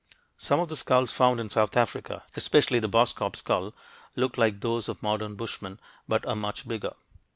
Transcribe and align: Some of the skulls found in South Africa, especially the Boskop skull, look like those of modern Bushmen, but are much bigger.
Some 0.39 0.59
of 0.59 0.67
the 0.67 0.75
skulls 0.75 1.11
found 1.11 1.39
in 1.39 1.51
South 1.51 1.77
Africa, 1.77 2.23
especially 2.35 2.79
the 2.79 2.89
Boskop 2.89 3.35
skull, 3.35 3.75
look 4.15 4.35
like 4.35 4.59
those 4.61 4.89
of 4.89 5.03
modern 5.03 5.35
Bushmen, 5.35 5.79
but 6.07 6.25
are 6.25 6.35
much 6.35 6.67
bigger. 6.67 6.93